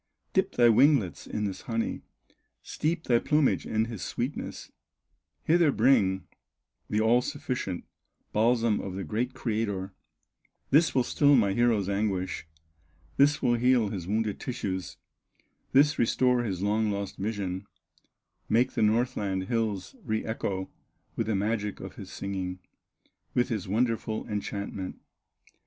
Dip 0.33 0.53
thy 0.53 0.67
winglets 0.67 1.27
in 1.27 1.43
this 1.45 1.61
honey, 1.61 2.01
Steep 2.63 3.03
thy 3.03 3.19
plumage 3.19 3.67
in 3.67 3.85
His 3.85 4.01
sweetness, 4.01 4.71
Hither 5.43 5.71
bring 5.71 6.25
the 6.89 6.99
all 6.99 7.21
sufficient 7.21 7.83
Balsam 8.33 8.79
of 8.79 8.95
the 8.95 9.03
great 9.03 9.35
Creator; 9.35 9.93
This 10.71 10.95
will 10.95 11.03
still 11.03 11.35
my 11.35 11.53
hero's 11.53 11.87
anguish, 11.87 12.47
This 13.17 13.43
will 13.43 13.53
heal 13.53 13.89
his 13.89 14.07
wounded 14.07 14.39
tissues, 14.39 14.97
This 15.71 15.99
restore 15.99 16.41
his 16.41 16.63
long 16.63 16.89
lost 16.89 17.17
vision, 17.17 17.67
Make 18.49 18.71
the 18.71 18.81
Northland 18.81 19.49
hills 19.49 19.95
re 20.03 20.25
echo 20.25 20.71
With 21.15 21.27
the 21.27 21.35
magic 21.35 21.79
of 21.79 21.97
his 21.97 22.11
singing, 22.11 22.57
With 23.35 23.49
his 23.49 23.67
wonderful 23.67 24.27
enchantment." 24.27 24.99